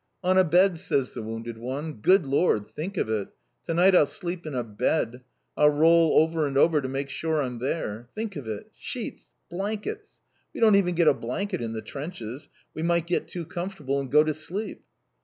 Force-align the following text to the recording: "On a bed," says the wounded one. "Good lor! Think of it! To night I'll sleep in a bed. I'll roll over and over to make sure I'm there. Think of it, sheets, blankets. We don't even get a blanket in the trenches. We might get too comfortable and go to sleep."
"On 0.23 0.35
a 0.35 0.43
bed," 0.43 0.79
says 0.79 1.11
the 1.11 1.21
wounded 1.21 1.59
one. 1.59 2.01
"Good 2.01 2.25
lor! 2.25 2.59
Think 2.59 2.97
of 2.97 3.07
it! 3.07 3.27
To 3.65 3.73
night 3.75 3.95
I'll 3.95 4.07
sleep 4.07 4.47
in 4.47 4.55
a 4.55 4.63
bed. 4.63 5.21
I'll 5.55 5.69
roll 5.69 6.13
over 6.23 6.47
and 6.47 6.57
over 6.57 6.81
to 6.81 6.87
make 6.89 7.07
sure 7.07 7.39
I'm 7.39 7.59
there. 7.59 8.09
Think 8.15 8.35
of 8.35 8.47
it, 8.47 8.71
sheets, 8.75 9.31
blankets. 9.51 10.21
We 10.55 10.59
don't 10.59 10.73
even 10.75 10.95
get 10.95 11.07
a 11.07 11.13
blanket 11.13 11.61
in 11.61 11.73
the 11.73 11.83
trenches. 11.83 12.49
We 12.73 12.81
might 12.81 13.05
get 13.05 13.27
too 13.27 13.45
comfortable 13.45 13.99
and 13.99 14.09
go 14.11 14.23
to 14.23 14.33
sleep." 14.33 14.81